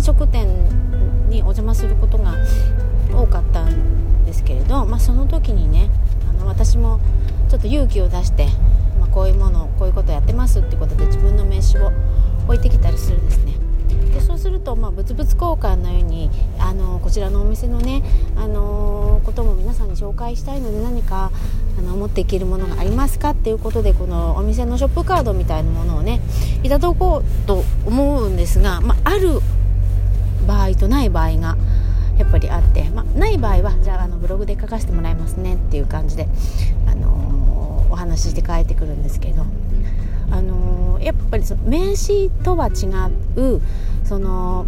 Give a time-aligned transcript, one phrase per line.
[0.00, 0.48] 飲食店
[1.28, 2.34] にお邪魔することが
[3.12, 5.90] 多かったんですけれど、まあ、その時にね
[6.26, 7.00] あの私も
[7.50, 8.46] ちょっと勇気を出して、
[8.98, 11.92] まあ、こういうものこういうことやってますってことで自分の名刺を
[12.46, 13.52] 置いてきたりするんですね。
[14.14, 18.02] でそうすると、まあ、物々交換のようにあのこちらのお店のね、
[18.36, 21.30] あのことも皆さんに紹介したいので何か
[21.78, 26.22] あの持っていけるものがありますかっていうことでこのお店のショップカードみたいなものをね
[26.62, 29.40] いただこうと思うんですが、まあ、ある
[30.46, 31.56] 場合とない場合が
[32.18, 36.28] やっぱりあって、まあ、ない場合はじゃああのブログで書かせてもらいますねっていう感じで、
[36.86, 39.44] あのー、お話しして帰ってくるんですけど、
[40.30, 42.88] あのー、やっぱりその名刺とは違
[43.40, 43.62] う
[44.04, 44.66] その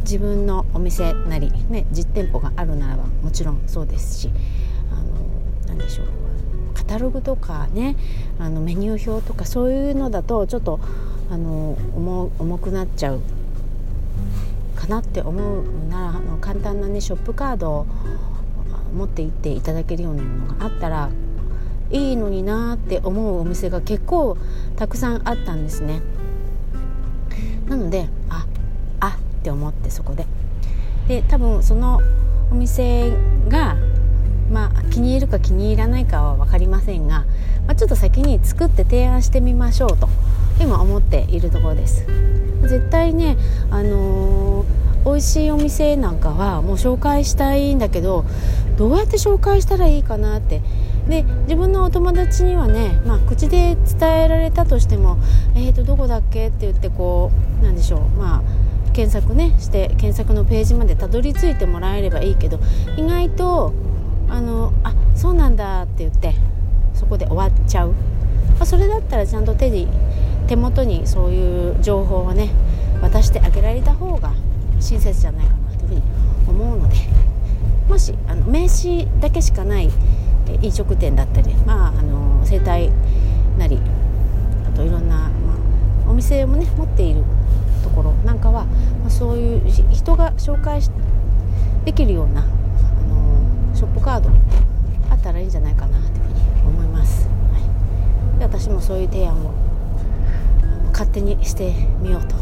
[0.00, 4.30] 自分のお店なり、ね、実店舗があるならばもちろんそうですし、
[4.90, 6.06] あのー、何でしょう
[6.74, 7.96] カタログとかね
[8.38, 10.80] あのメニュー表とかそういうのだとちょっと
[11.30, 11.76] あの
[12.38, 13.20] 重くなっちゃう
[14.88, 17.86] なって思うならあの簡単なねショップカードを
[18.94, 21.10] 持って行っていただけるようなものがあったら
[21.90, 24.36] いいのになって思うお店が結構
[24.76, 26.00] たくさんあったんですね。
[27.68, 28.46] なのであ
[29.00, 30.26] あって思ってそこで。
[31.08, 32.00] で多分その
[32.50, 33.12] お店
[33.48, 33.76] が
[34.50, 37.24] まあ気に入るか気に入らないかは分かりませんが、
[37.66, 40.08] まあ、ちょっと先に作って提案してみましょうと
[40.60, 42.06] 今思っているところです。
[42.62, 43.36] 絶対ね
[43.70, 44.15] あの
[45.16, 48.26] 美味しいお店なんかはもう紹介したいんだけど
[48.76, 50.60] どうやって紹介したらいいかなって
[51.08, 55.16] で自分のお友達にはね、まあ、口で伝えられたとしても
[55.56, 57.30] 「えーとどこだっけ?」って言ってこ
[57.62, 58.42] うなんでしょうま
[58.90, 62.58] あ検索ねして検索のページまでたどり着いてもらえればいいけど
[62.98, 63.72] 意外と
[64.28, 66.34] あのあそうなんだって言って
[66.92, 67.94] そこで終わっちゃう、ま
[68.60, 69.88] あ、それだったらちゃんと手に
[70.46, 72.50] 手元にそういう情報をね
[73.00, 74.32] 渡してあげられた方が
[74.80, 76.02] 親切じゃないかなというふうに
[76.48, 76.96] 思うので
[77.88, 79.90] もしあの名刺だけしかない
[80.62, 82.90] 飲食店だったり、まあ、あの整体
[83.58, 83.78] なり
[84.66, 85.54] あといろんな、ま
[86.06, 87.22] あ、お店もね持っている
[87.82, 88.64] ところなんかは、
[89.00, 90.80] まあ、そういう人が紹介
[91.84, 94.30] できるようなあのショップカード
[95.10, 97.28] あったらいいんじゃないかなというふうに思います。
[97.52, 97.58] は
[98.36, 99.52] い、で私もそういう提案を
[100.92, 102.34] 勝手にしてみようと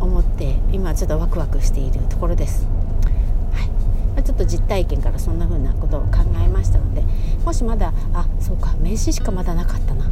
[0.00, 2.66] 思って今ちょっとワクワクしているところです。
[3.52, 3.68] はい
[4.16, 7.02] まちょっと実体験からそんな風なことを考えましたので
[7.44, 10.08] もしまだあそうか名刺しかまだなかったなっ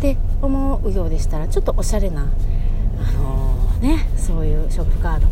[0.00, 5.26] て思うようでしたらちょっとおしゃれな、あのー、ね、そういうショップカード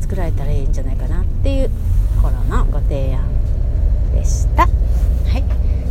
[0.00, 1.70] 作られたらいいんじゃないかなっていう
[2.16, 3.22] ところのご提案
[4.12, 4.62] でした。
[4.62, 4.68] は
[5.38, 5.42] い、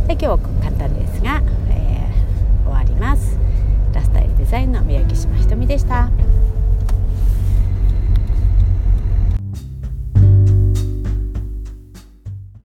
[0.08, 1.40] で今日は簡単ですが、
[1.70, 3.38] えー、終わります。
[3.92, 6.10] ラスタイルデザインの三宅島ひとみでした。